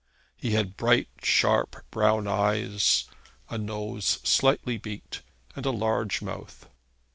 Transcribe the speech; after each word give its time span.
He 0.35 0.53
had 0.53 0.77
bright 0.77 1.09
sharp 1.21 1.85
brown 1.91 2.27
eyes, 2.27 3.05
a 3.51 3.59
nose 3.59 4.17
slightly 4.23 4.79
beaked, 4.79 5.21
and 5.55 5.63
a 5.63 5.69
large 5.69 6.23
mouth. 6.23 6.65